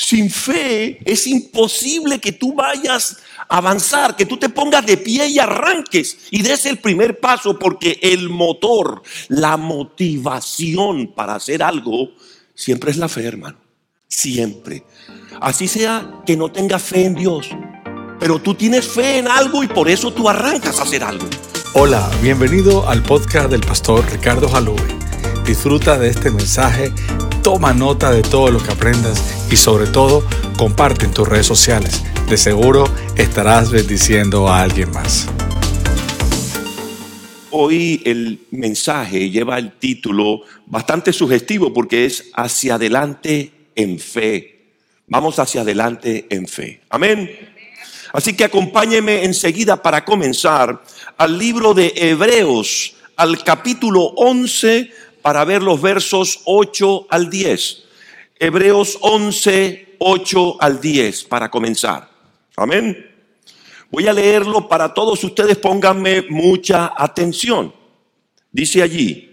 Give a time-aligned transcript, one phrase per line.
[0.00, 3.18] Sin fe es imposible que tú vayas
[3.50, 7.58] a avanzar, que tú te pongas de pie y arranques y des el primer paso
[7.58, 12.12] porque el motor, la motivación para hacer algo,
[12.54, 13.58] siempre es la fe, hermano.
[14.08, 14.84] Siempre.
[15.38, 17.50] Así sea que no tengas fe en Dios,
[18.18, 21.28] pero tú tienes fe en algo y por eso tú arrancas a hacer algo.
[21.74, 24.82] Hola, bienvenido al podcast del pastor Ricardo Jalube.
[25.44, 26.90] Disfruta de este mensaje,
[27.42, 30.24] toma nota de todo lo que aprendas y sobre todo
[30.56, 32.02] comparte en tus redes sociales.
[32.28, 32.84] De seguro
[33.16, 35.26] estarás bendiciendo a alguien más.
[37.50, 44.60] Hoy el mensaje lleva el título bastante sugestivo porque es hacia adelante en fe.
[45.08, 46.82] Vamos hacia adelante en fe.
[46.90, 47.30] Amén.
[48.12, 50.82] Así que acompáñeme enseguida para comenzar
[51.16, 54.90] al libro de Hebreos, al capítulo 11,
[55.22, 57.84] para ver los versos 8 al 10.
[58.38, 62.08] Hebreos 11, 8 al 10, para comenzar.
[62.56, 63.06] Amén.
[63.90, 67.74] Voy a leerlo para todos ustedes, pónganme mucha atención.
[68.52, 69.30] Dice allí,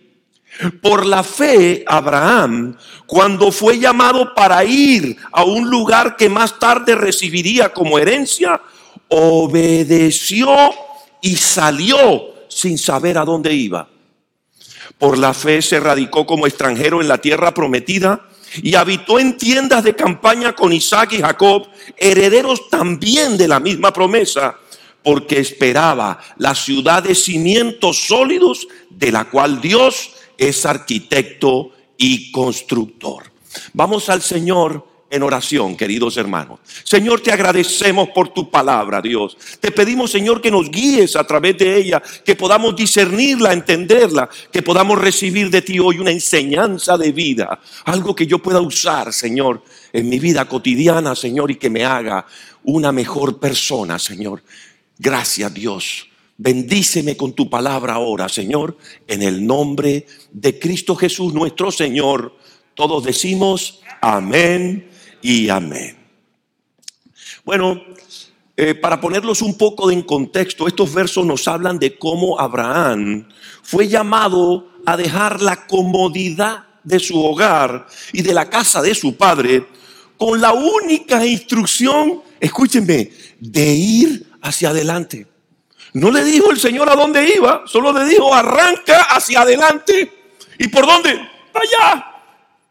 [0.81, 6.95] por la fe, Abraham, cuando fue llamado para ir a un lugar que más tarde
[6.95, 8.59] recibiría como herencia,
[9.07, 10.49] obedeció
[11.21, 13.87] y salió sin saber a dónde iba.
[14.97, 18.27] Por la fe se radicó como extranjero en la tierra prometida
[18.61, 23.91] y habitó en tiendas de campaña con Isaac y Jacob, herederos también de la misma
[23.91, 24.57] promesa,
[25.03, 33.31] porque esperaba la ciudad de cimientos sólidos de la cual Dios es arquitecto y constructor.
[33.73, 36.59] Vamos al Señor en oración, queridos hermanos.
[36.83, 39.37] Señor, te agradecemos por tu palabra, Dios.
[39.59, 44.61] Te pedimos, Señor, que nos guíes a través de ella, que podamos discernirla, entenderla, que
[44.61, 49.63] podamos recibir de ti hoy una enseñanza de vida, algo que yo pueda usar, Señor,
[49.93, 52.25] en mi vida cotidiana, Señor, y que me haga
[52.63, 54.43] una mejor persona, Señor.
[54.97, 56.07] Gracias, Dios.
[56.37, 62.35] Bendíceme con tu palabra ahora, Señor, en el nombre de Cristo Jesús, nuestro Señor.
[62.75, 65.97] Todos decimos amén y amén.
[67.43, 67.81] Bueno,
[68.55, 73.27] eh, para ponerlos un poco en contexto, estos versos nos hablan de cómo Abraham
[73.61, 79.15] fue llamado a dejar la comodidad de su hogar y de la casa de su
[79.15, 79.67] padre
[80.17, 85.27] con la única instrucción, escúchenme, de ir hacia adelante.
[85.93, 90.11] No le dijo el Señor a dónde iba, solo le dijo arranca hacia adelante.
[90.57, 91.11] ¿Y por dónde?
[91.11, 92.05] Allá,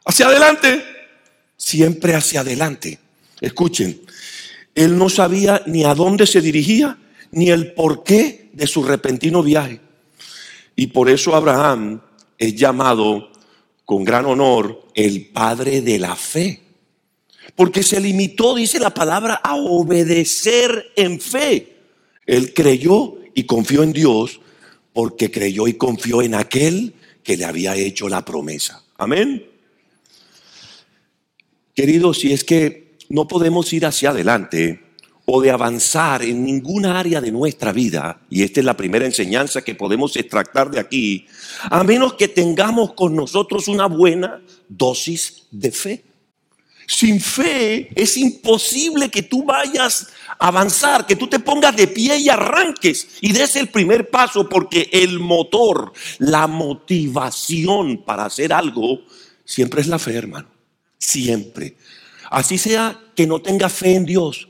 [0.05, 0.96] hacia adelante.
[1.57, 2.99] Siempre hacia adelante.
[3.41, 4.01] Escuchen,
[4.75, 6.99] él no sabía ni a dónde se dirigía,
[7.33, 9.81] ni el porqué de su repentino viaje.
[10.75, 12.01] Y por eso Abraham
[12.39, 13.31] es llamado
[13.85, 16.61] con gran honor el padre de la fe.
[17.55, 21.77] Porque se limitó, dice la palabra, a obedecer en fe.
[22.27, 24.41] Él creyó y confió en Dios
[24.93, 28.83] porque creyó y confió en aquel que le había hecho la promesa.
[28.97, 29.45] Amén.
[31.77, 34.81] Queridos, si es que no podemos ir hacia adelante
[35.27, 39.61] o de avanzar en ninguna área de nuestra vida, y esta es la primera enseñanza
[39.61, 41.27] que podemos extractar de aquí,
[41.65, 46.05] a menos que tengamos con nosotros una buena dosis de fe.
[46.87, 52.17] Sin fe es imposible que tú vayas a avanzar, que tú te pongas de pie
[52.17, 59.03] y arranques y des el primer paso porque el motor, la motivación para hacer algo,
[59.45, 60.56] siempre es la fe, hermano.
[61.07, 61.77] Siempre.
[62.33, 64.49] Así sea que no tengas fe en Dios,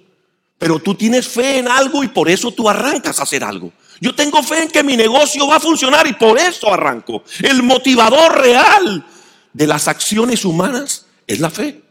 [0.57, 3.75] pero tú tienes fe en algo y por eso tú arrancas a hacer algo.
[4.01, 7.23] Yo tengo fe en que mi negocio va a funcionar y por eso arranco.
[7.43, 9.07] El motivador real
[9.53, 11.83] de las acciones humanas es la fe.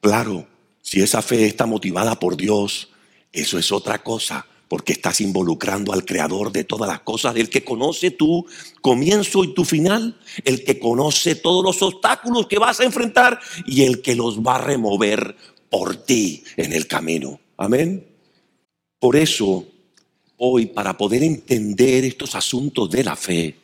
[0.00, 0.48] Claro,
[0.80, 2.88] si esa fe está motivada por Dios,
[3.30, 7.64] eso es otra cosa, porque estás involucrando al creador de todas las cosas, el que
[7.64, 8.46] conoce tu
[8.82, 13.82] comienzo y tu final, el que conoce todos los obstáculos que vas a enfrentar y
[13.82, 15.34] el que los va a remover
[15.70, 17.40] por ti en el camino.
[17.56, 18.06] Amén.
[19.00, 19.64] Por eso,
[20.36, 23.56] hoy, para poder entender estos asuntos de la fe,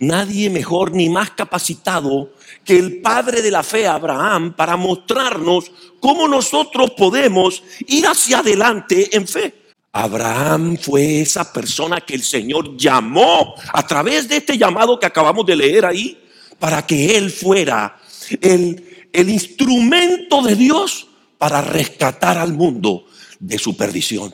[0.00, 2.32] nadie mejor ni más capacitado
[2.64, 9.16] que el padre de la fe, Abraham, para mostrarnos cómo nosotros podemos ir hacia adelante
[9.16, 9.57] en fe.
[9.92, 15.46] Abraham fue esa persona que el Señor llamó a través de este llamado que acabamos
[15.46, 16.18] de leer ahí,
[16.58, 17.98] para que él fuera
[18.40, 21.06] el, el instrumento de Dios
[21.38, 23.06] para rescatar al mundo
[23.38, 24.32] de su perdición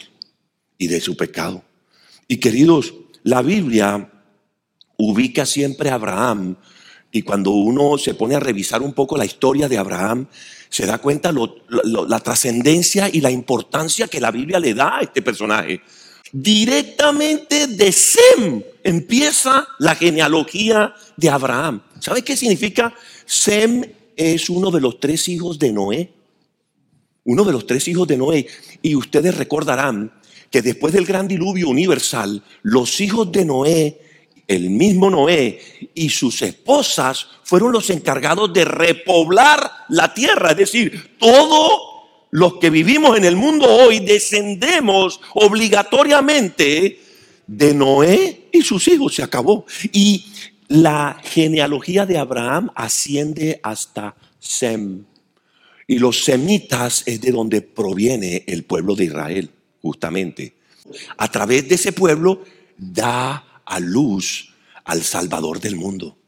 [0.79, 1.63] y de su pecado.
[2.27, 4.11] Y queridos, la Biblia
[4.97, 6.57] ubica siempre a Abraham
[7.15, 10.27] Y cuando uno se pone a revisar un poco la historia de Abraham,
[10.69, 11.59] se da cuenta lo,
[12.09, 15.81] la trascendencia y la importancia que la Biblia le da a este personaje.
[16.33, 21.83] Directamente de Sem empieza la genealogía de Abraham.
[22.01, 22.93] ¿Sabe qué significa?
[23.25, 23.85] Sem
[24.17, 26.13] es uno de los tres hijos de Noé.
[27.23, 28.49] Uno de los tres hijos de Noé.
[28.83, 30.13] Y ustedes recordarán
[30.51, 34.04] que después del gran diluvio universal, los hijos de Noé,
[34.47, 35.61] el mismo Noé
[35.95, 40.51] y sus esposas fueron los encargados de repoblar la tierra.
[40.51, 41.81] Es decir, todos
[42.31, 47.01] los que vivimos en el mundo hoy descendemos obligatoriamente
[47.47, 49.15] de Noé y sus hijos.
[49.15, 49.67] Se acabó.
[49.93, 50.27] Y
[50.69, 55.05] la genealogía de Abraham asciende hasta Sem.
[55.87, 59.51] Y los semitas es de donde proviene el pueblo de Israel,
[59.83, 60.55] justamente.
[61.17, 62.43] A través de ese pueblo
[62.77, 64.53] da a luz
[64.85, 66.19] al Salvador del mundo.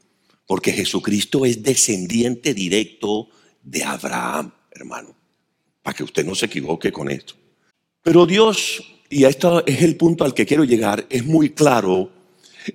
[0.45, 3.27] Porque Jesucristo es descendiente directo
[3.61, 5.15] de Abraham, hermano.
[5.81, 7.35] Para que usted no se equivoque con esto.
[8.01, 12.11] Pero Dios, y esto es el punto al que quiero llegar, es muy claro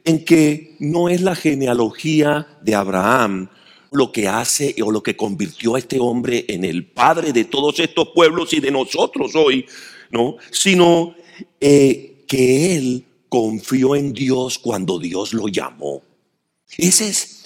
[0.05, 3.49] en que no es la genealogía de Abraham
[3.93, 7.79] lo que hace o lo que convirtió a este hombre en el padre de todos
[7.79, 9.67] estos pueblos y de nosotros hoy,
[10.11, 10.37] ¿no?
[10.50, 11.14] Sino
[11.61, 16.02] eh, que él confió en Dios cuando Dios lo llamó.
[16.76, 17.00] Es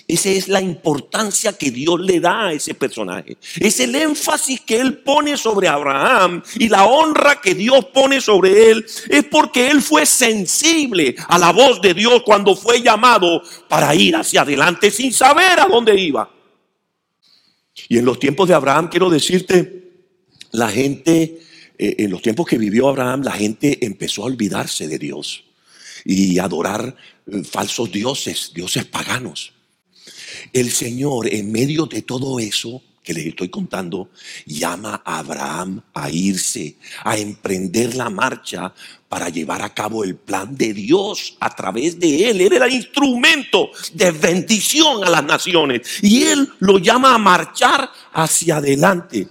[0.08, 3.36] esa es la importancia que Dios le da a ese personaje.
[3.60, 8.72] Es el énfasis que Él pone sobre Abraham y la honra que Dios pone sobre
[8.72, 8.84] Él.
[9.08, 14.16] Es porque Él fue sensible a la voz de Dios cuando fue llamado para ir
[14.16, 16.28] hacia adelante sin saber a dónde iba.
[17.88, 19.92] Y en los tiempos de Abraham, quiero decirte,
[20.50, 21.42] la gente,
[21.78, 25.45] eh, en los tiempos que vivió Abraham, la gente empezó a olvidarse de Dios
[26.06, 29.52] y adorar eh, falsos dioses, dioses paganos.
[30.52, 34.10] El Señor, en medio de todo eso que les estoy contando,
[34.46, 38.74] llama a Abraham a irse, a emprender la marcha
[39.08, 42.40] para llevar a cabo el plan de Dios a través de él.
[42.40, 47.90] Él era el instrumento de bendición a las naciones y él lo llama a marchar
[48.12, 49.28] hacia adelante.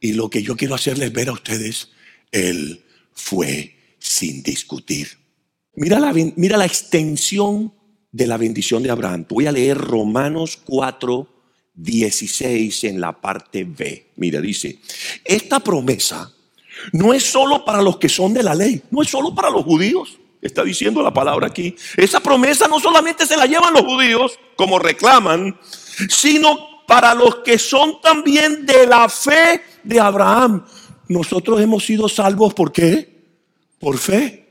[0.00, 1.90] Y lo que yo quiero hacerles ver a ustedes,
[2.32, 2.82] él
[3.12, 5.21] fue sin discutir.
[5.74, 7.72] Mira la, mira la extensión
[8.10, 9.26] de la bendición de Abraham.
[9.28, 11.26] Voy a leer Romanos 4,
[11.74, 14.12] 16 en la parte B.
[14.16, 14.78] Mira, dice,
[15.24, 16.30] esta promesa
[16.92, 19.64] no es solo para los que son de la ley, no es solo para los
[19.64, 20.18] judíos.
[20.42, 21.74] Está diciendo la palabra aquí.
[21.96, 25.56] Esa promesa no solamente se la llevan los judíos, como reclaman,
[26.08, 30.64] sino para los que son también de la fe de Abraham.
[31.08, 33.22] Nosotros hemos sido salvos por qué?
[33.78, 34.41] Por fe.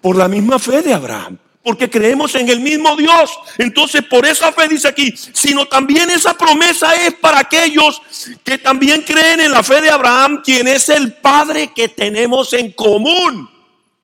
[0.00, 3.30] Por la misma fe de Abraham porque creemos en el mismo Dios.
[3.58, 8.00] Entonces, por esa fe dice aquí, sino también esa promesa es para aquellos
[8.42, 12.72] que también creen en la fe de Abraham, quien es el Padre que tenemos en
[12.72, 13.48] común.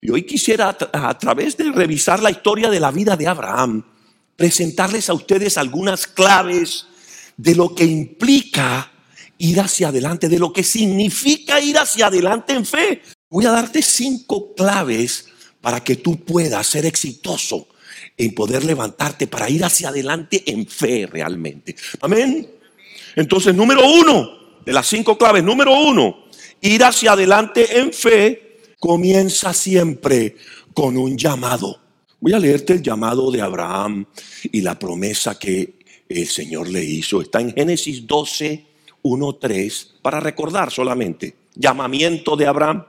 [0.01, 3.83] Y hoy quisiera, a, través de revisar la historia de la vida de Abraham,
[4.37, 6.87] presentarles a ustedes algunas claves
[7.39, 8.93] de lo que implica
[9.39, 13.03] ir hacia adelante, de lo que significa ir hacia adelante en fe.
[13.31, 15.27] Voy a darte cinco claves
[15.67, 17.67] para que tú puedas ser exitoso
[18.17, 21.75] en poder levantarte para ir hacia adelante en fe realmente.
[22.03, 22.49] Amén.
[23.17, 26.27] Entonces, número uno, de las cinco claves, número uno,
[26.61, 30.37] ir hacia adelante en fe comienza siempre
[30.73, 31.81] con un llamado.
[32.21, 34.07] Voy a leerte el llamado de Abraham
[34.45, 37.21] y la promesa que el Señor le hizo.
[37.21, 38.67] Está en Génesis 12,
[39.03, 41.35] 1, 3, para recordar solamente.
[41.57, 42.85] Llamamiento de Abraham.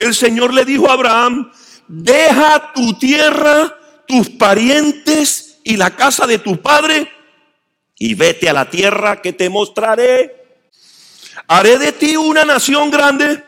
[0.00, 1.52] El Señor le dijo a Abraham,
[1.88, 3.76] deja tu tierra,
[4.06, 7.10] tus parientes y la casa de tu padre
[7.98, 10.36] y vete a la tierra que te mostraré.
[11.48, 13.42] Haré de ti una nación grande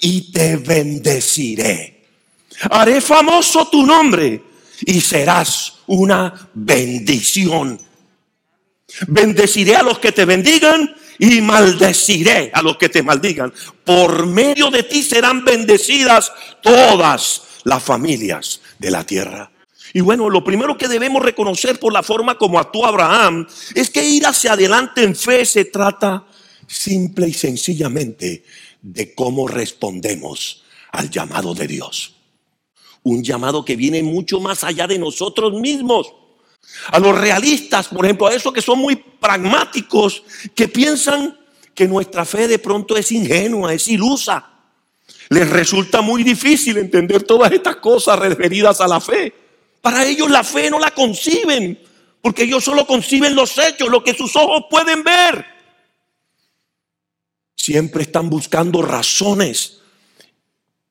[0.00, 2.04] y te bendeciré.
[2.70, 4.42] Haré famoso tu nombre
[4.80, 7.80] y serás una bendición.
[9.08, 13.52] Bendeciré a los que te bendigan y maldeciré a los que te maldigan.
[13.84, 16.32] Por medio de ti serán bendecidas
[16.62, 19.50] todas las familias de la tierra.
[19.92, 24.04] Y bueno, lo primero que debemos reconocer por la forma como actuó Abraham es que
[24.04, 26.26] ir hacia adelante en fe se trata
[26.66, 28.44] simple y sencillamente
[28.80, 32.14] de cómo respondemos al llamado de Dios.
[33.02, 36.12] Un llamado que viene mucho más allá de nosotros mismos.
[36.90, 40.22] A los realistas, por ejemplo, a esos que son muy pragmáticos,
[40.54, 41.38] que piensan
[41.74, 44.53] que nuestra fe de pronto es ingenua, es ilusa.
[45.30, 49.32] Les resulta muy difícil entender todas estas cosas referidas a la fe.
[49.80, 51.78] Para ellos la fe no la conciben
[52.22, 55.44] porque ellos solo conciben los hechos, lo que sus ojos pueden ver.
[57.54, 59.80] Siempre están buscando razones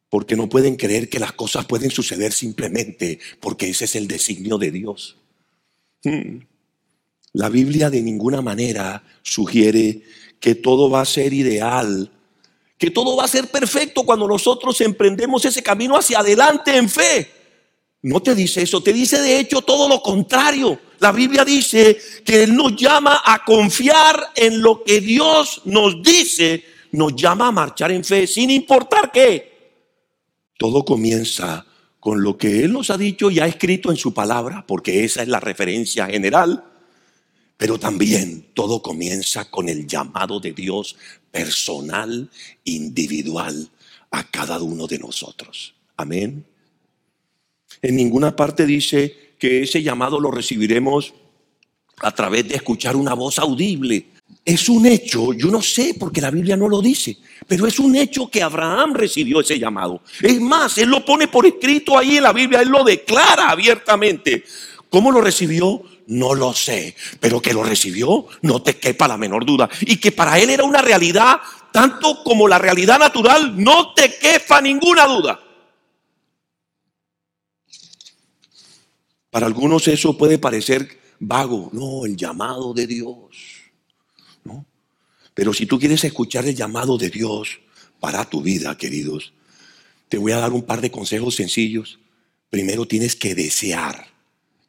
[0.09, 4.59] porque no pueden creer que las cosas pueden suceder simplemente porque ese es el designio
[4.59, 5.17] de Dios.
[6.03, 6.41] Hmm.
[7.31, 10.03] La Biblia de ninguna manera sugiere
[10.39, 12.11] que todo va a ser ideal,
[12.77, 17.31] que todo va a ser perfecto cuando nosotros emprendemos ese camino hacia adelante en fe.
[18.01, 20.79] No te dice eso, te dice de hecho todo lo contrario.
[20.99, 26.65] La Biblia dice que Él nos llama a confiar en lo que Dios nos dice,
[26.91, 29.53] nos llama a marchar en fe, sin importar qué.
[30.57, 31.65] Todo comienza
[31.99, 35.21] con lo que Él nos ha dicho y ha escrito en su palabra, porque esa
[35.21, 36.63] es la referencia general.
[37.57, 40.95] Pero también todo comienza con el llamado de Dios
[41.31, 42.29] personal,
[42.63, 43.69] individual,
[44.11, 45.73] a cada uno de nosotros.
[45.97, 46.45] Amén.
[47.81, 51.13] En ninguna parte dice que ese llamado lo recibiremos
[51.97, 54.07] a través de escuchar una voz audible.
[54.45, 57.17] Es un hecho, yo no sé porque la Biblia no lo dice,
[57.47, 60.01] pero es un hecho que Abraham recibió ese llamado.
[60.21, 64.43] Es más, él lo pone por escrito ahí en la Biblia, él lo declara abiertamente.
[64.89, 65.81] ¿Cómo lo recibió?
[66.07, 69.69] No lo sé, pero que lo recibió, no te quepa la menor duda.
[69.81, 71.37] Y que para él era una realidad,
[71.71, 75.39] tanto como la realidad natural, no te quepa ninguna duda.
[79.29, 81.69] Para algunos eso puede parecer vago.
[81.73, 83.63] No, el llamado de Dios.
[84.43, 84.65] ¿no?
[85.33, 87.59] Pero si tú quieres escuchar el llamado de Dios
[87.99, 89.33] para tu vida, queridos,
[90.09, 91.99] te voy a dar un par de consejos sencillos.
[92.49, 94.12] Primero tienes que desear.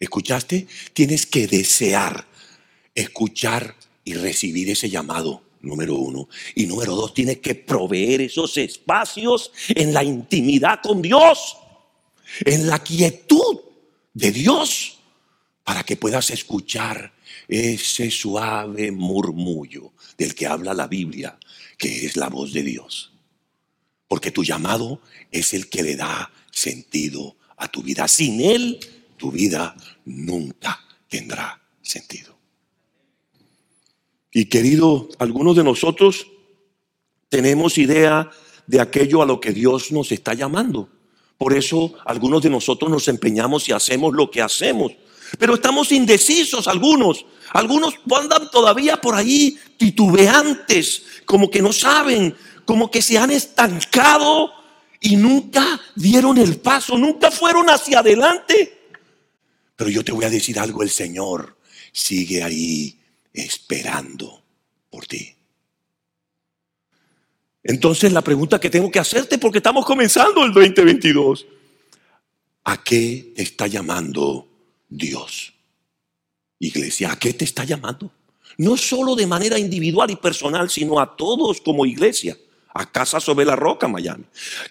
[0.05, 0.67] ¿Escuchaste?
[0.93, 2.27] Tienes que desear
[2.95, 6.29] escuchar y recibir ese llamado, número uno.
[6.55, 11.57] Y número dos, tienes que proveer esos espacios en la intimidad con Dios,
[12.45, 13.61] en la quietud
[14.13, 14.99] de Dios
[15.65, 17.15] para que puedas escuchar
[17.49, 21.39] ese suave murmullo del que habla la Biblia,
[21.79, 23.13] que es la voz de Dios.
[24.07, 25.01] Porque tu llamado
[25.33, 28.07] es el que le da sentido a tu vida.
[28.07, 28.79] Sin Él,
[29.17, 32.35] tu vida nunca tendrá sentido.
[34.33, 36.27] Y querido, algunos de nosotros
[37.29, 38.31] tenemos idea
[38.67, 40.89] de aquello a lo que Dios nos está llamando.
[41.39, 44.93] Por eso algunos de nosotros nos empeñamos y hacemos lo que hacemos.
[45.39, 47.27] Pero estamos indecisos algunos.
[47.53, 54.51] Algunos andan todavía por ahí titubeantes, como que no saben, como que se han estancado
[55.01, 58.74] y nunca dieron el paso, nunca fueron hacia adelante.
[59.77, 61.57] Pero yo te voy a decir algo, el Señor
[61.93, 62.99] sigue ahí
[63.33, 64.43] esperando
[64.91, 65.35] por ti.
[67.63, 71.47] Entonces la pregunta que tengo que hacerte, porque estamos comenzando el 2022,
[72.65, 74.47] ¿a qué te está llamando
[74.89, 75.55] Dios?
[76.59, 78.13] Iglesia, ¿a qué te está llamando?
[78.59, 82.37] No solo de manera individual y personal, sino a todos como iglesia,
[82.75, 84.25] a Casa sobre la Roca, Miami.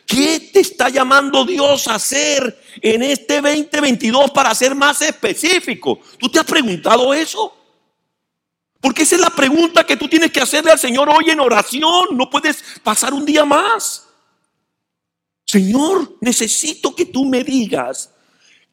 [0.05, 5.99] ¿Qué te está llamando Dios a hacer en este 2022 para ser más específico?
[6.17, 7.57] ¿Tú te has preguntado eso?
[8.81, 12.07] Porque esa es la pregunta que tú tienes que hacerle al Señor hoy en oración.
[12.11, 14.05] No puedes pasar un día más.
[15.45, 18.11] Señor, necesito que tú me digas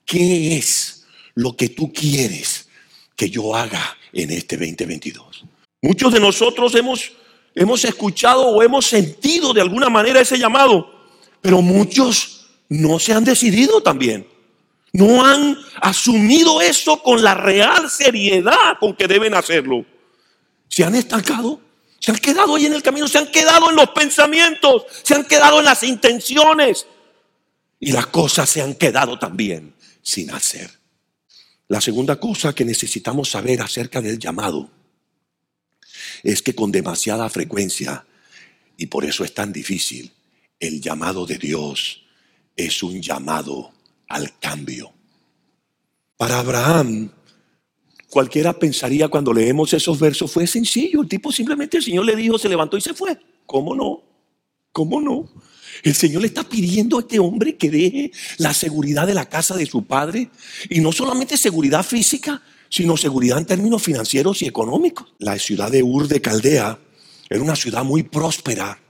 [0.05, 2.69] qué es lo que tú quieres
[3.15, 5.45] que yo haga en este 2022.
[5.83, 7.13] Muchos de nosotros hemos,
[7.55, 10.91] hemos escuchado o hemos sentido de alguna manera ese llamado,
[11.41, 14.27] pero muchos no se han decidido también.
[14.93, 19.85] No han asumido eso con la real seriedad con que deben hacerlo.
[20.69, 21.61] Se han estancado,
[22.01, 25.25] se han quedado ahí en el camino, se han quedado en los pensamientos, se han
[25.25, 26.87] quedado en las intenciones
[27.79, 30.71] y las cosas se han quedado también sin hacer.
[31.69, 34.71] La segunda cosa que necesitamos saber acerca del llamado
[36.23, 38.07] es que con demasiada frecuencia,
[38.77, 40.13] y por eso es tan difícil,
[40.59, 42.03] el llamado de Dios
[42.57, 43.73] es un llamado
[44.09, 44.93] al cambio.
[46.17, 47.11] Para Abraham,
[48.11, 51.03] Cualquiera pensaría cuando leemos esos versos, fue sencillo.
[51.03, 53.17] El tipo simplemente el Señor le dijo, se levantó y se fue.
[53.47, 54.03] ¿Cómo no?
[54.73, 55.31] ¿Cómo no?
[55.85, 59.57] El Señor le está pidiendo a este hombre que deje la seguridad de la casa
[59.57, 60.29] de su padre.
[60.69, 65.13] Y no solamente seguridad física, sino seguridad en términos financieros y económicos.
[65.19, 66.79] La ciudad de Ur de Caldea
[67.29, 68.81] era una ciudad muy próspera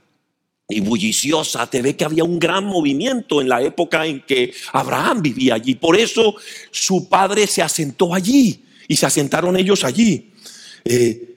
[0.69, 1.69] y bulliciosa.
[1.69, 5.75] Te ve que había un gran movimiento en la época en que Abraham vivía allí.
[5.75, 6.35] Por eso
[6.69, 10.31] su padre se asentó allí y se asentaron ellos allí.
[10.85, 11.27] Eh,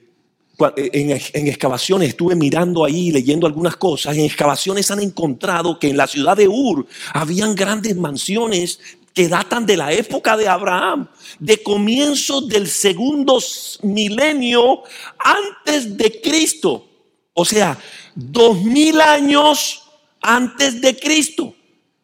[0.77, 5.97] eh, en, excavaciones, estuve mirando ahí, leyendo algunas cosas, en excavaciones han encontrado que en
[5.97, 8.79] la ciudad de Ur habían grandes mansiones
[9.15, 11.07] que datan de la época de Abraham,
[11.39, 13.41] de comienzos del segundo
[13.81, 14.83] milenio
[15.17, 16.85] antes de Cristo.
[17.33, 17.79] O sea,
[18.13, 19.83] dos mil años
[20.21, 21.55] antes de Cristo.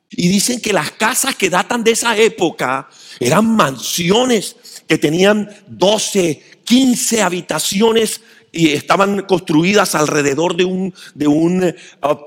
[0.09, 2.89] Y dicen que las casas que datan de esa época
[3.19, 4.55] eran mansiones
[4.87, 11.75] que tenían 12, 15 habitaciones y estaban construidas alrededor de un, de un eh,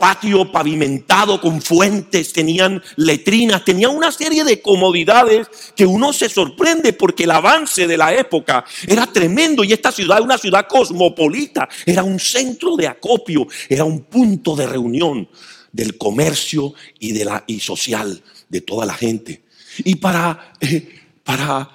[0.01, 6.95] patio pavimentado con fuentes, tenían letrinas, tenían una serie de comodidades que uno se sorprende
[6.95, 11.69] porque el avance de la época era tremendo y esta ciudad era una ciudad cosmopolita,
[11.85, 15.29] era un centro de acopio, era un punto de reunión
[15.73, 19.43] del comercio y, de la, y social de toda la gente.
[19.79, 20.89] Y para, eh,
[21.23, 21.69] para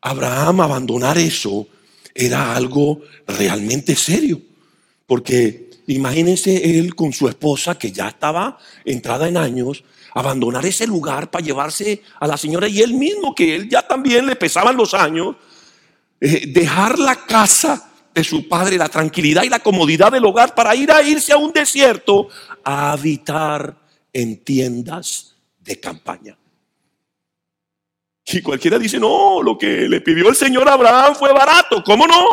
[0.00, 1.68] Abraham abandonar eso,
[2.14, 4.40] era algo realmente serio.
[5.06, 11.30] Porque imagínense él con su esposa que ya estaba entrada en años, abandonar ese lugar
[11.30, 14.94] para llevarse a la señora y él mismo, que él ya también le pesaban los
[14.94, 15.36] años,
[16.20, 20.74] eh, dejar la casa de su padre, la tranquilidad y la comodidad del hogar para
[20.74, 22.28] ir a irse a un desierto
[22.62, 23.76] a habitar
[24.12, 26.36] en tiendas de campaña.
[28.26, 31.82] Y cualquiera dice, no, lo que le pidió el Señor Abraham fue barato.
[31.84, 32.24] ¿Cómo no?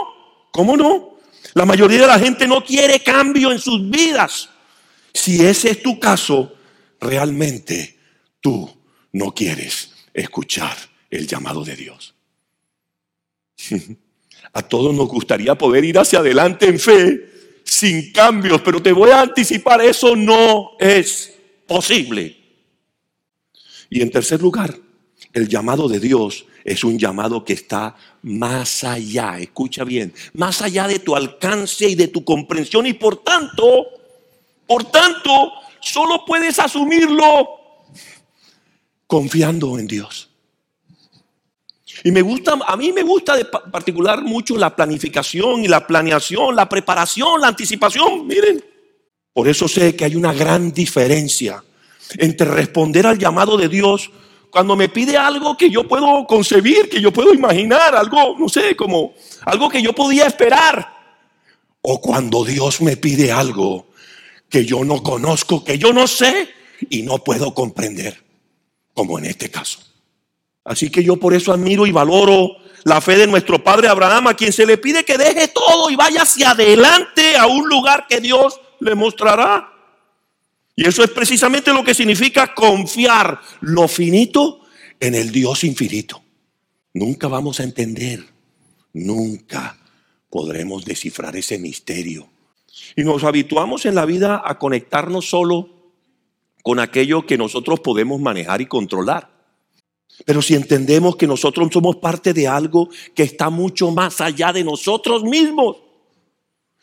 [0.51, 1.17] ¿Cómo no?
[1.53, 4.49] La mayoría de la gente no quiere cambio en sus vidas.
[5.13, 6.53] Si ese es tu caso,
[6.99, 7.97] realmente
[8.39, 8.69] tú
[9.13, 10.77] no quieres escuchar
[11.09, 12.13] el llamado de Dios.
[14.53, 17.29] A todos nos gustaría poder ir hacia adelante en fe
[17.63, 21.35] sin cambios, pero te voy a anticipar, eso no es
[21.67, 22.35] posible.
[23.91, 24.75] Y en tercer lugar,
[25.33, 30.87] el llamado de Dios es un llamado que está más allá, escucha bien, más allá
[30.87, 33.87] de tu alcance y de tu comprensión y por tanto,
[34.67, 37.49] por tanto, solo puedes asumirlo
[39.07, 40.29] confiando en Dios.
[42.03, 46.55] Y me gusta, a mí me gusta de particular mucho la planificación y la planeación,
[46.55, 48.25] la preparación, la anticipación.
[48.25, 48.63] Miren,
[49.33, 51.63] por eso sé que hay una gran diferencia
[52.17, 54.11] entre responder al llamado de Dios
[54.51, 58.75] cuando me pide algo que yo puedo concebir, que yo puedo imaginar, algo, no sé,
[58.75, 59.13] como
[59.45, 60.97] algo que yo podía esperar.
[61.81, 63.87] O cuando Dios me pide algo
[64.49, 66.49] que yo no conozco, que yo no sé
[66.89, 68.23] y no puedo comprender,
[68.93, 69.79] como en este caso.
[70.63, 74.33] Así que yo por eso admiro y valoro la fe de nuestro padre Abraham, a
[74.33, 78.19] quien se le pide que deje todo y vaya hacia adelante a un lugar que
[78.19, 79.78] Dios le mostrará.
[80.79, 84.61] Y eso es precisamente lo que significa confiar lo finito
[84.97, 86.23] en el Dios infinito.
[86.93, 88.25] Nunca vamos a entender,
[88.93, 89.77] nunca
[90.29, 92.29] podremos descifrar ese misterio.
[92.95, 95.67] Y nos habituamos en la vida a conectarnos solo
[96.63, 99.29] con aquello que nosotros podemos manejar y controlar.
[100.23, 104.63] Pero si entendemos que nosotros somos parte de algo que está mucho más allá de
[104.63, 105.75] nosotros mismos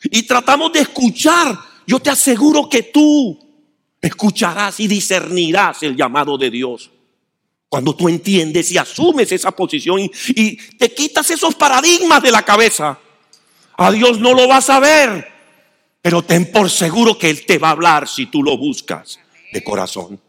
[0.03, 1.57] y tratamos de escuchar,
[1.87, 3.46] yo te aseguro que tú
[4.07, 6.91] escucharás y discernirás el llamado de Dios.
[7.69, 12.99] Cuando tú entiendes y asumes esa posición y, te quitas esos paradigmas de la cabeza,
[13.77, 15.27] a Dios no lo vas a ver,
[16.01, 19.19] pero ten por seguro que Él te va a hablar si tú lo buscas
[19.51, 20.19] de corazón.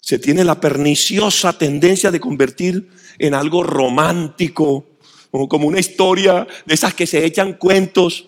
[0.00, 4.86] Se tiene la perniciosa tendencia de convertir en algo romántico,
[5.48, 8.26] como una historia de esas que se echan cuentos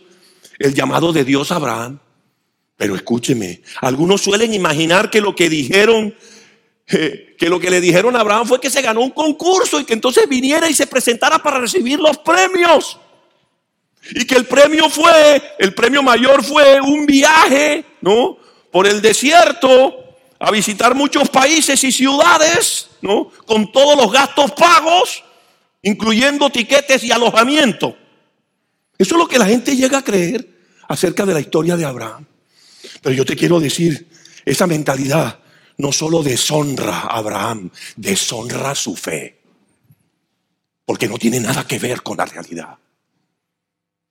[0.58, 1.98] el llamado de Dios a Abraham.
[2.76, 6.14] Pero escúcheme, algunos suelen imaginar que lo que dijeron,
[6.88, 9.84] eh, que lo que le dijeron a Abraham fue que se ganó un concurso y
[9.84, 12.98] que entonces viniera y se presentara para recibir los premios.
[14.10, 18.36] Y que el premio fue, el premio mayor fue un viaje, ¿no?
[18.70, 19.96] Por el desierto
[20.38, 23.30] a visitar muchos países y ciudades, ¿no?
[23.46, 25.24] Con todos los gastos pagos,
[25.82, 27.96] incluyendo tiquetes y alojamiento.
[28.98, 30.48] Eso es lo que la gente llega a creer
[30.88, 32.26] acerca de la historia de Abraham.
[33.02, 34.08] Pero yo te quiero decir,
[34.44, 35.40] esa mentalidad
[35.78, 39.40] no solo deshonra a Abraham, deshonra su fe.
[40.84, 42.78] Porque no tiene nada que ver con la realidad.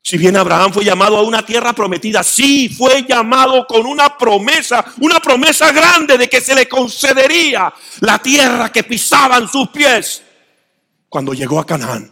[0.04, 4.86] Si bien Abraham fue llamado a una tierra prometida, sí fue llamado con una promesa,
[5.02, 10.22] una promesa grande de que se le concedería la tierra que pisaban sus pies
[11.10, 12.12] cuando llegó a Canaán.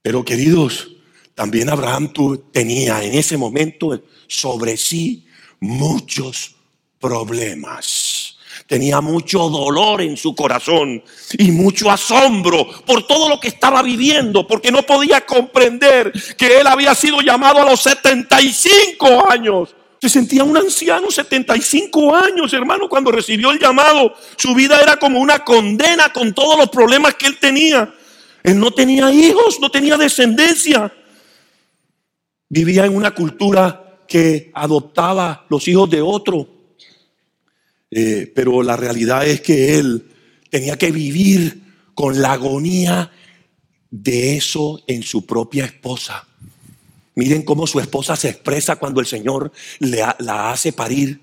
[0.00, 0.93] Pero queridos,
[1.34, 2.12] también Abraham
[2.52, 5.26] tenía en ese momento sobre sí
[5.60, 6.54] muchos
[7.00, 8.36] problemas.
[8.66, 11.02] Tenía mucho dolor en su corazón
[11.36, 16.66] y mucho asombro por todo lo que estaba viviendo, porque no podía comprender que él
[16.66, 19.74] había sido llamado a los 75 años.
[20.00, 24.14] Se sentía un anciano, 75 años, hermano, cuando recibió el llamado.
[24.36, 27.92] Su vida era como una condena con todos los problemas que él tenía.
[28.42, 30.92] Él no tenía hijos, no tenía descendencia.
[32.54, 36.48] Vivía en una cultura que adoptaba los hijos de otro.
[37.90, 40.08] Eh, pero la realidad es que él
[40.50, 41.62] tenía que vivir
[41.94, 43.10] con la agonía
[43.90, 46.28] de eso en su propia esposa.
[47.16, 51.22] Miren cómo su esposa se expresa cuando el Señor la hace parir.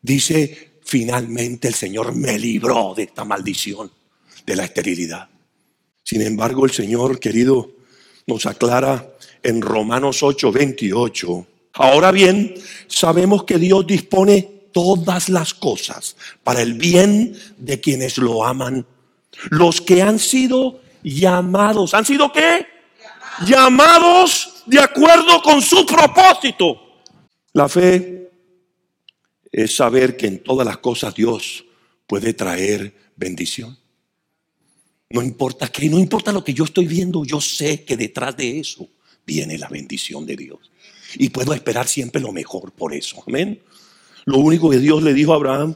[0.00, 3.92] Dice, finalmente el Señor me libró de esta maldición,
[4.44, 5.28] de la esterilidad.
[6.02, 7.70] Sin embargo, el Señor, querido,
[8.26, 9.11] nos aclara
[9.42, 11.46] en Romanos 8, 28.
[11.74, 12.54] Ahora bien,
[12.86, 18.86] sabemos que Dios dispone todas las cosas para el bien de quienes lo aman.
[19.50, 22.66] Los que han sido llamados, ¿han sido qué?
[23.46, 27.00] Llamados de acuerdo con su propósito.
[27.54, 28.30] La fe
[29.50, 31.64] es saber que en todas las cosas Dios
[32.06, 33.78] puede traer bendición.
[35.10, 38.60] No importa qué, no importa lo que yo estoy viendo, yo sé que detrás de
[38.60, 38.88] eso
[39.26, 40.70] viene la bendición de Dios.
[41.14, 43.22] Y puedo esperar siempre lo mejor por eso.
[43.26, 43.60] Amén.
[44.24, 45.74] Lo único que Dios le dijo a Abraham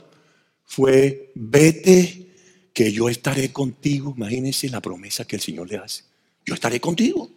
[0.64, 2.26] fue, vete,
[2.72, 4.12] que yo estaré contigo.
[4.16, 6.04] Imagínense la promesa que el Señor le hace.
[6.44, 7.30] Yo estaré contigo.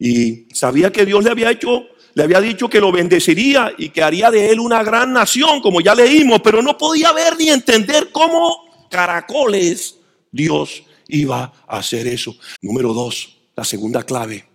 [0.00, 4.02] Y sabía que Dios le había hecho, le había dicho que lo bendeciría y que
[4.02, 8.10] haría de él una gran nación, como ya leímos, pero no podía ver ni entender
[8.10, 9.96] cómo caracoles
[10.32, 12.34] Dios iba a hacer eso.
[12.62, 14.49] Número dos, la segunda clave.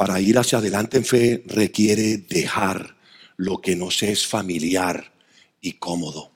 [0.00, 2.96] Para ir hacia adelante en fe requiere dejar
[3.36, 5.12] lo que nos es familiar
[5.60, 6.32] y cómodo.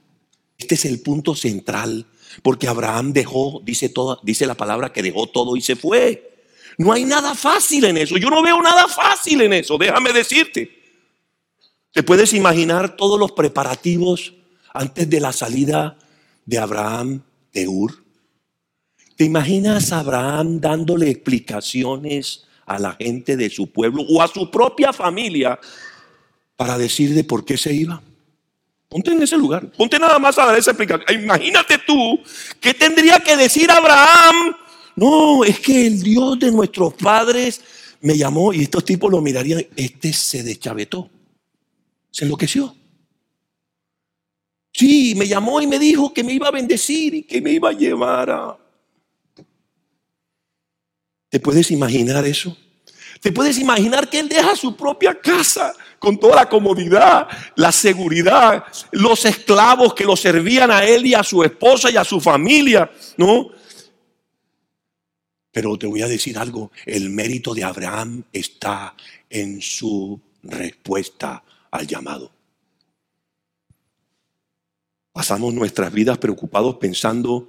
[0.59, 2.05] Este es el punto central,
[2.43, 6.45] porque Abraham dejó, dice, toda, dice la palabra que dejó todo y se fue.
[6.77, 8.19] No hay nada fácil en eso.
[8.19, 10.71] Yo no veo nada fácil en eso, déjame decirte.
[11.91, 14.35] ¿Te puedes imaginar todos los preparativos
[14.75, 15.97] antes de la salida
[16.45, 17.23] de Abraham
[17.55, 18.05] de Ur?
[19.17, 24.51] ¿Te imaginas a Abraham dándole explicaciones a la gente de su pueblo o a su
[24.51, 25.59] propia familia
[26.57, 28.03] para decir de por qué se iba?
[28.89, 31.23] Ponte en ese lugar, ponte nada más a dar esa explicación.
[31.23, 32.21] Imagínate tú
[32.61, 34.55] qué tendría que decir Abraham
[34.97, 37.61] no, es que el Dios de nuestros padres
[38.01, 39.67] me llamó y estos tipos lo mirarían.
[39.77, 41.11] Este se deschavetó,
[42.11, 42.75] se enloqueció.
[44.73, 47.71] Sí, me llamó y me dijo que me iba a bendecir y que me iba
[47.71, 48.59] a llevar a...
[51.35, 52.57] ¿Te puedes imaginar eso?
[53.21, 58.63] ¿Te puedes imaginar que él deja su propia casa con toda la comodidad, la seguridad,
[58.93, 62.89] los esclavos que lo servían a él y a su esposa y a su familia,
[63.17, 63.51] ¿no?
[65.51, 68.95] Pero te voy a decir algo, el mérito de Abraham está
[69.29, 71.43] en su respuesta
[71.73, 72.31] al llamado.
[75.11, 77.49] Pasamos nuestras vidas preocupados pensando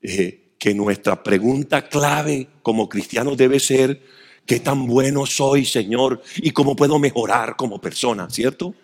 [0.00, 4.02] eh, que nuestra pregunta clave como cristianos debe ser,
[4.44, 6.22] ¿qué tan bueno soy, Señor?
[6.36, 8.28] ¿Y cómo puedo mejorar como persona?
[8.28, 8.74] ¿Cierto?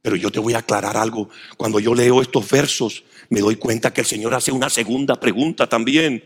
[0.00, 1.28] Pero yo te voy a aclarar algo.
[1.58, 5.68] Cuando yo leo estos versos, me doy cuenta que el Señor hace una segunda pregunta
[5.68, 6.24] también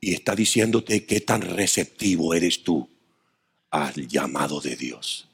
[0.00, 2.88] y está diciéndote qué tan receptivo eres tú
[3.70, 5.28] al llamado de Dios.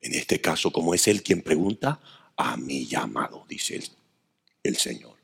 [0.00, 2.00] En este caso, como es Él quien pregunta,
[2.34, 3.84] a mi llamado, dice el,
[4.62, 5.16] el Señor.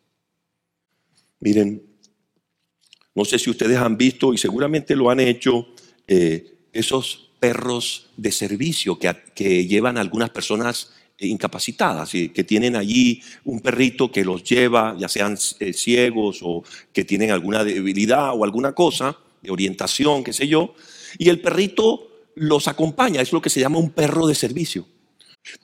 [1.41, 1.88] Miren,
[3.19, 5.67] no sé si ustedes han visto y seguramente lo han hecho,
[6.07, 13.59] eh, esos perros de servicio que, que llevan algunas personas incapacitadas, que tienen allí un
[13.59, 18.73] perrito que los lleva, ya sean eh, ciegos o que tienen alguna debilidad o alguna
[18.73, 20.77] cosa, de orientación, qué sé yo,
[21.19, 24.87] y el perrito los acompaña, es lo que se llama un perro de servicio.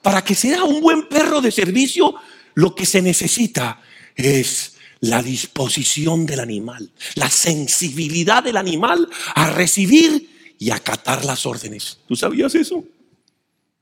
[0.01, 2.15] Para que sea un buen perro de servicio,
[2.53, 3.81] lo que se necesita
[4.13, 4.74] es
[5.09, 11.99] la disposición del animal, la sensibilidad del animal a recibir y acatar las órdenes.
[12.07, 12.83] ¿Tú sabías eso?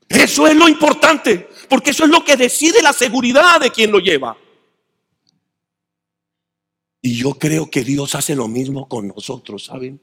[0.08, 4.00] Eso es lo importante, porque eso es lo que decide la seguridad de quien lo
[4.00, 4.36] lleva.
[7.00, 10.00] Y yo creo que Dios hace lo mismo con nosotros, ¿saben?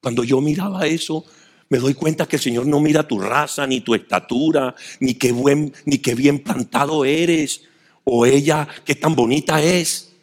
[0.00, 1.24] Cuando yo miraba eso,
[1.68, 5.32] me doy cuenta que el Señor no mira tu raza, ni tu estatura, ni qué
[5.32, 7.62] buen, ni qué bien plantado eres,
[8.04, 10.15] o ella qué tan bonita es.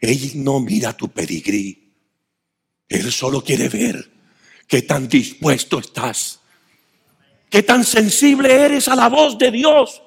[0.00, 1.92] Él no mira tu pedigrí.
[2.88, 4.10] Él solo quiere ver
[4.66, 6.40] qué tan dispuesto estás
[7.50, 10.02] ¿Qué tan sensible eres a la voz de Dios?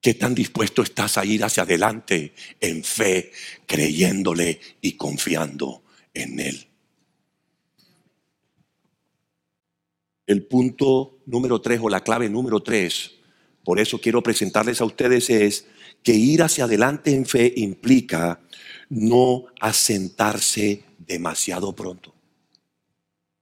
[0.00, 3.32] ¿Qué tan dispuesto estás a ir hacia adelante en fe,
[3.66, 6.66] creyéndole y confiando en Él?
[10.26, 13.12] El punto número tres o la clave número tres,
[13.64, 15.66] por eso quiero presentarles a ustedes es
[16.02, 18.40] que ir hacia adelante en fe implica
[18.90, 22.14] no asentarse demasiado pronto.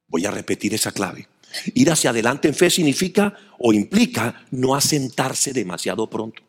[0.07, 1.29] Voy a repetir esa clave.
[1.75, 6.43] Ir hacia adelante en fe significa o implica no asentarse demasiado pronto.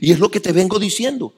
[0.00, 1.34] Y es lo que te vengo diciendo.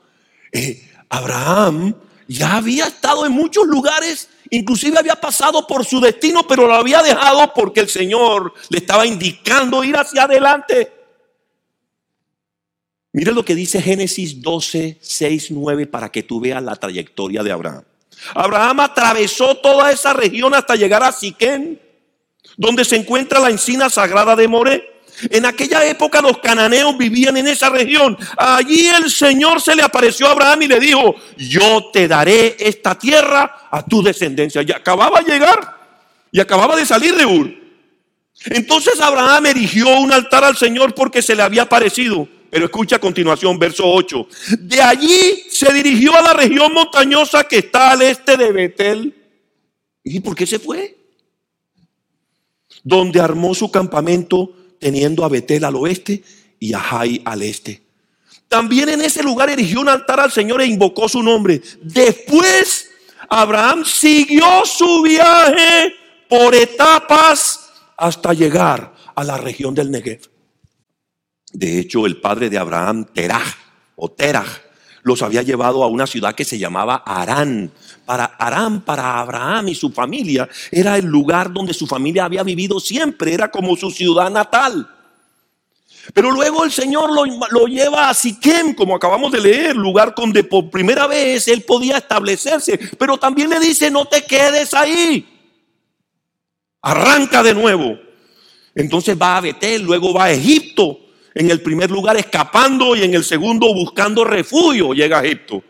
[0.53, 1.95] Eh, Abraham
[2.29, 7.03] ya había estado en muchos lugares, inclusive había pasado por su destino, pero lo había
[7.03, 10.98] dejado porque el Señor le estaba indicando ir hacia adelante.
[13.13, 17.53] Mira lo que dice Génesis 12, 6, 9 para que tú veas la trayectoria de
[17.53, 17.85] Abraham.
[18.35, 21.81] Abraham atravesó toda esa región hasta llegar a Siquén,
[22.57, 24.99] donde se encuentra la encina sagrada de Moré.
[25.31, 28.17] En aquella época los cananeos vivían en esa región.
[28.37, 32.97] Allí el Señor se le apareció a Abraham y le dijo, yo te daré esta
[32.97, 34.63] tierra a tu descendencia.
[34.63, 35.77] Y acababa de llegar
[36.31, 37.53] y acababa de salir de Ur.
[38.45, 42.29] Entonces Abraham erigió un altar al Señor porque se le había aparecido.
[42.51, 44.29] Pero escucha a continuación, verso 8.
[44.59, 49.15] De allí se dirigió a la región montañosa que está al este de Betel.
[50.03, 50.97] ¿Y por qué se fue?
[52.83, 56.23] Donde armó su campamento teniendo a Betel al oeste
[56.59, 57.83] y a Jai al este.
[58.49, 61.61] También en ese lugar erigió un altar al Señor e invocó su nombre.
[61.83, 62.89] Después
[63.29, 65.95] Abraham siguió su viaje
[66.29, 70.38] por etapas hasta llegar a la región del Negev.
[71.53, 73.57] De hecho, el padre de Abraham, Terah
[73.97, 74.47] o Terah,
[75.03, 77.73] los había llevado a una ciudad que se llamaba Arán.
[78.05, 82.81] Para Arán, para Abraham y su familia, era el lugar donde su familia había vivido
[82.81, 84.89] siempre, era como su ciudad natal.
[86.15, 90.43] Pero luego el Señor lo, lo, lleva a Siquem, como acabamos de leer, lugar donde
[90.43, 92.79] por primera vez él podía establecerse.
[92.99, 95.27] Pero también le dice, no te quedes ahí.
[96.81, 97.99] Arranca de nuevo.
[98.75, 103.15] Entonces va a Betel, luego va a Egipto en el primer lugar escapando y en
[103.15, 105.63] el segundo buscando refugio llega a Egipto.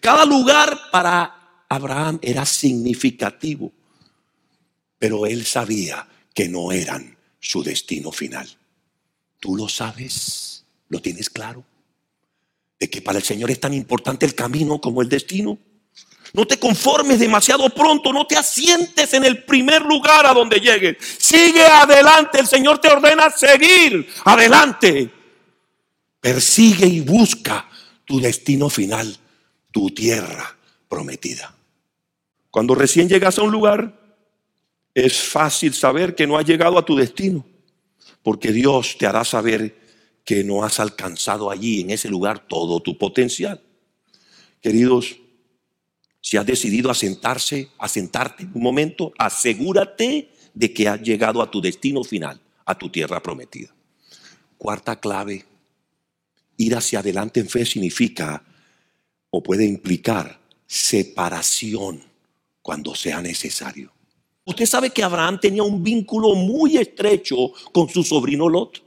[0.00, 3.72] Cada lugar para Abraham era significativo,
[4.98, 8.48] pero él sabía que no eran su destino final.
[9.38, 10.64] ¿Tú lo sabes?
[10.88, 11.64] ¿Lo tienes claro?
[12.78, 15.58] De que para el Señor es tan importante el camino como el destino.
[16.32, 20.96] No te conformes demasiado pronto, no te asientes en el primer lugar a donde llegues.
[21.18, 25.10] Sigue adelante, el Señor te ordena seguir adelante.
[26.20, 27.68] Persigue y busca
[28.04, 29.16] tu destino final,
[29.72, 30.56] tu tierra
[30.88, 31.54] prometida.
[32.50, 33.98] Cuando recién llegas a un lugar,
[34.94, 37.44] es fácil saber que no has llegado a tu destino,
[38.22, 39.78] porque Dios te hará saber
[40.24, 43.62] que no has alcanzado allí, en ese lugar, todo tu potencial.
[44.60, 45.16] Queridos,
[46.20, 52.04] si has decidido asentarse, asentarte un momento, asegúrate de que has llegado a tu destino
[52.04, 53.74] final, a tu tierra prometida.
[54.58, 55.44] Cuarta clave,
[56.56, 58.44] ir hacia adelante en fe significa
[59.30, 62.02] o puede implicar separación
[62.60, 63.92] cuando sea necesario.
[64.44, 68.82] Usted sabe que Abraham tenía un vínculo muy estrecho con su sobrino Lot.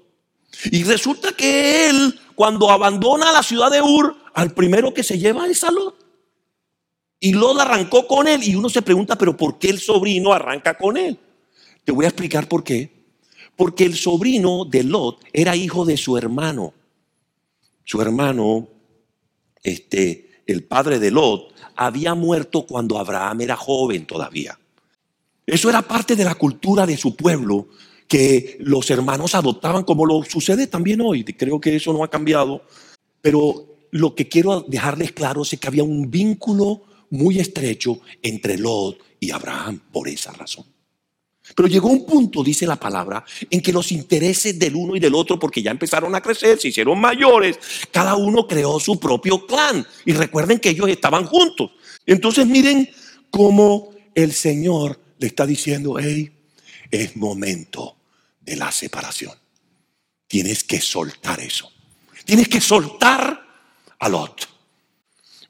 [0.71, 5.47] Y resulta que él, cuando abandona la ciudad de Ur, al primero que se lleva
[5.47, 6.02] es a Lot.
[7.23, 10.77] Y Lot arrancó con él y uno se pregunta, pero ¿por qué el sobrino arranca
[10.77, 11.17] con él?
[11.85, 12.91] Te voy a explicar por qué.
[13.55, 16.73] Porque el sobrino de Lot era hijo de su hermano.
[17.85, 18.67] Su hermano,
[19.63, 24.59] este, el padre de Lot, había muerto cuando Abraham era joven todavía.
[25.45, 27.69] Eso era parte de la cultura de su pueblo,
[28.09, 31.23] que los hermanos adoptaban como lo sucede también hoy.
[31.23, 32.63] Creo que eso no ha cambiado.
[33.21, 36.81] Pero lo que quiero dejarles claro es que había un vínculo
[37.13, 40.65] muy estrecho entre Lot y Abraham por esa razón.
[41.55, 45.13] Pero llegó un punto, dice la palabra, en que los intereses del uno y del
[45.13, 47.59] otro, porque ya empezaron a crecer, se hicieron mayores,
[47.91, 49.85] cada uno creó su propio clan.
[50.05, 51.71] Y recuerden que ellos estaban juntos.
[52.05, 52.89] Entonces miren
[53.29, 56.31] cómo el Señor le está diciendo, hey,
[56.89, 57.97] es momento
[58.41, 59.33] de la separación.
[60.27, 61.71] Tienes que soltar eso.
[62.25, 63.45] Tienes que soltar
[63.99, 64.52] a Lot.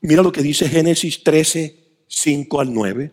[0.04, 1.78] Mira lo que dice Génesis 13,
[2.10, 3.12] 5 al 9.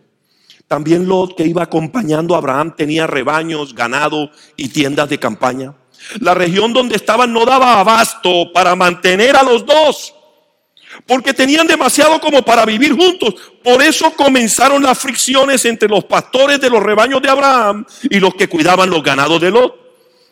[0.67, 5.73] También Lot, que iba acompañando a Abraham, tenía rebaños, ganado y tiendas de campaña.
[6.19, 10.13] La región donde estaban no daba abasto para mantener a los dos,
[11.05, 13.35] porque tenían demasiado como para vivir juntos.
[13.63, 18.35] Por eso comenzaron las fricciones entre los pastores de los rebaños de Abraham y los
[18.35, 19.75] que cuidaban los ganados de Lot.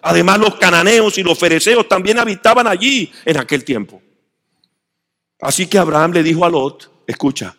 [0.01, 4.01] Además, los cananeos y los fereceos también habitaban allí en aquel tiempo.
[5.39, 7.55] Así que Abraham le dijo a Lot, escucha,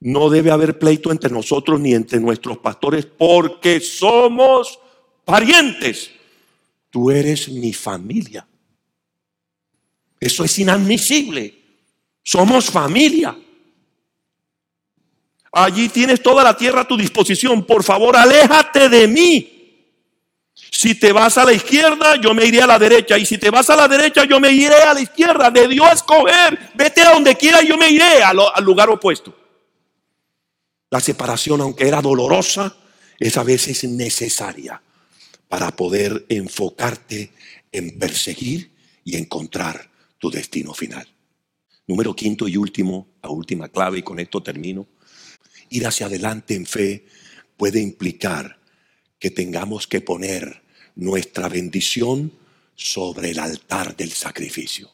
[0.00, 4.78] no debe haber pleito entre nosotros ni entre nuestros pastores porque somos
[5.24, 6.10] parientes.
[6.90, 8.46] Tú eres mi familia.
[10.18, 11.54] Eso es inadmisible.
[12.22, 13.36] Somos familia.
[15.52, 17.64] Allí tienes toda la tierra a tu disposición.
[17.64, 19.59] Por favor, aléjate de mí.
[20.70, 23.18] Si te vas a la izquierda, yo me iré a la derecha.
[23.18, 25.50] Y si te vas a la derecha, yo me iré a la izquierda.
[25.50, 26.72] De Dios escoger.
[26.74, 29.36] Vete a donde quiera, yo me iré al, al lugar opuesto.
[30.90, 32.76] La separación, aunque era dolorosa,
[33.18, 34.82] es a veces necesaria
[35.48, 37.32] para poder enfocarte
[37.72, 38.70] en perseguir
[39.04, 41.06] y encontrar tu destino final.
[41.86, 44.86] Número quinto y último, la última clave, y con esto termino.
[45.70, 47.04] Ir hacia adelante en fe
[47.56, 48.59] puede implicar
[49.20, 50.62] que tengamos que poner
[50.96, 52.32] nuestra bendición
[52.74, 54.90] sobre el altar del sacrificio.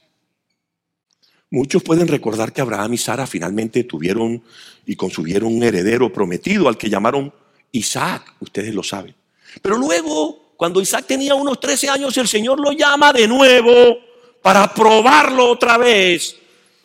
[1.50, 4.42] Muchos pueden recordar que Abraham y Sara finalmente tuvieron
[4.84, 7.32] y consumieron un heredero prometido al que llamaron
[7.72, 9.14] Isaac, ustedes lo saben.
[9.62, 13.98] Pero luego, cuando Isaac tenía unos 13 años, el Señor lo llama de nuevo
[14.42, 16.36] para probarlo otra vez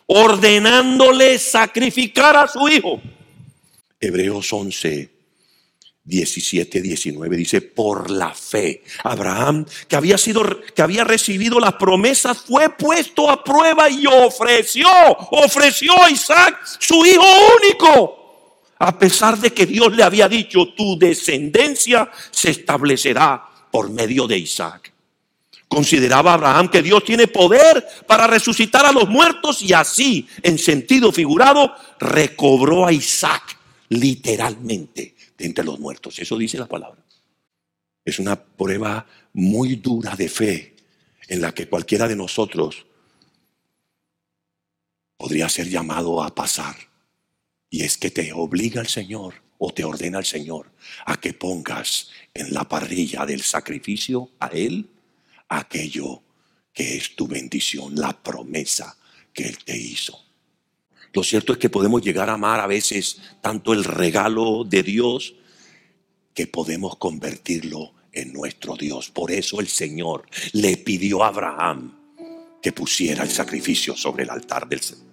[0.05, 3.01] ordenándole sacrificar a su hijo.
[3.99, 5.09] Hebreos 11,
[6.03, 12.39] 17, 19 dice, por la fe, Abraham, que había sido, que había recibido las promesas,
[12.39, 14.87] fue puesto a prueba y ofreció,
[15.31, 17.23] ofreció a Isaac, su hijo
[17.61, 24.25] único, a pesar de que Dios le había dicho, tu descendencia se establecerá por medio
[24.25, 24.91] de Isaac.
[25.67, 31.11] Consideraba Abraham que Dios tiene poder para resucitar a los muertos y así, en sentido
[31.11, 36.19] figurado, recobró a Isaac literalmente entre los muertos.
[36.19, 37.03] Eso dice la palabra.
[38.03, 40.75] Es una prueba muy dura de fe
[41.27, 42.85] en la que cualquiera de nosotros
[45.17, 46.75] podría ser llamado a pasar.
[47.69, 50.71] Y es que te obliga el Señor o te ordena el Señor
[51.05, 54.89] a que pongas en la parrilla del sacrificio a Él
[55.47, 56.23] aquello
[56.73, 58.97] que es tu bendición, la promesa
[59.33, 60.30] que Él te hizo.
[61.13, 65.35] Lo cierto es que podemos llegar a amar a veces tanto el regalo de Dios
[66.33, 69.09] que podemos convertirlo en nuestro Dios.
[69.09, 71.97] Por eso el Señor le pidió a Abraham
[72.61, 75.11] que pusiera el sacrificio sobre el altar del Señor.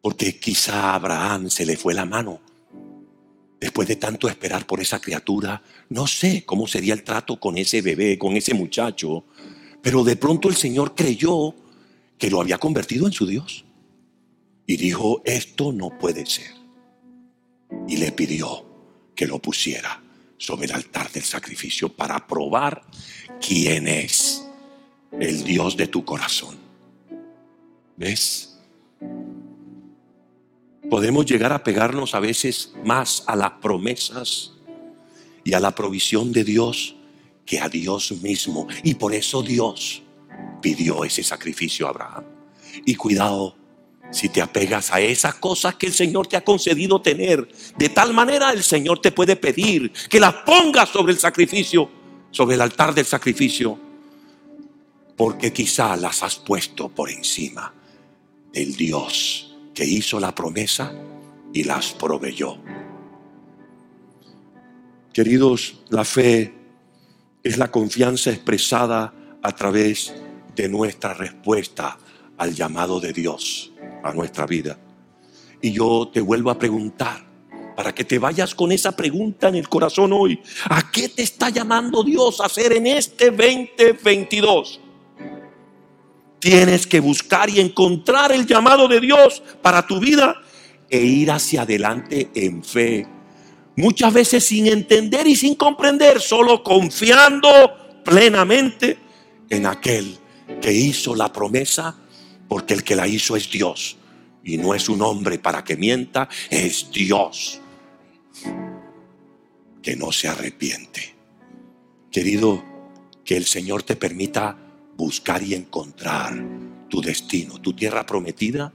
[0.00, 2.40] Porque quizá a Abraham se le fue la mano
[3.60, 7.82] después de tanto esperar por esa criatura, no sé cómo sería el trato con ese
[7.82, 9.24] bebé, con ese muchacho,
[9.82, 11.54] pero de pronto el Señor creyó
[12.20, 13.64] que lo había convertido en su Dios.
[14.66, 16.52] Y dijo, esto no puede ser.
[17.88, 18.66] Y le pidió
[19.16, 20.00] que lo pusiera
[20.36, 22.82] sobre el altar del sacrificio para probar
[23.40, 24.46] quién es
[25.18, 26.56] el Dios de tu corazón.
[27.96, 28.58] ¿Ves?
[30.90, 34.52] Podemos llegar a pegarnos a veces más a las promesas
[35.42, 36.96] y a la provisión de Dios
[37.46, 38.68] que a Dios mismo.
[38.82, 40.02] Y por eso Dios
[40.60, 42.24] pidió ese sacrificio a Abraham.
[42.84, 43.56] Y cuidado
[44.10, 47.48] si te apegas a esas cosas que el Señor te ha concedido tener.
[47.78, 51.88] De tal manera el Señor te puede pedir que las pongas sobre el sacrificio,
[52.30, 53.78] sobre el altar del sacrificio.
[55.16, 57.72] Porque quizá las has puesto por encima
[58.52, 60.92] del Dios que hizo la promesa
[61.52, 62.58] y las proveyó.
[65.12, 66.54] Queridos, la fe
[67.42, 70.14] es la confianza expresada a través
[70.54, 71.98] de nuestra respuesta
[72.38, 74.78] al llamado de Dios a nuestra vida.
[75.60, 77.30] Y yo te vuelvo a preguntar,
[77.76, 81.48] para que te vayas con esa pregunta en el corazón hoy, ¿a qué te está
[81.48, 84.80] llamando Dios a hacer en este 2022?
[86.38, 90.36] Tienes que buscar y encontrar el llamado de Dios para tu vida
[90.90, 93.06] e ir hacia adelante en fe.
[93.76, 97.48] Muchas veces sin entender y sin comprender, solo confiando
[98.04, 98.98] plenamente
[99.48, 100.19] en aquel
[100.60, 101.96] que hizo la promesa,
[102.48, 103.96] porque el que la hizo es Dios.
[104.42, 107.60] Y no es un hombre para que mienta, es Dios
[109.82, 111.14] que no se arrepiente.
[112.10, 112.64] Querido,
[113.24, 114.56] que el Señor te permita
[114.96, 116.34] buscar y encontrar
[116.88, 118.72] tu destino, tu tierra prometida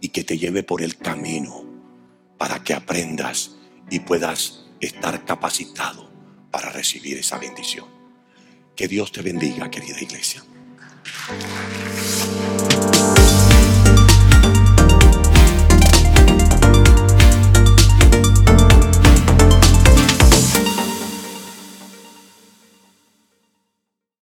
[0.00, 1.64] y que te lleve por el camino
[2.38, 3.56] para que aprendas
[3.90, 6.08] y puedas estar capacitado
[6.50, 7.86] para recibir esa bendición.
[8.76, 10.44] Que Dios te bendiga, querida iglesia.
[11.30, 13.17] 何?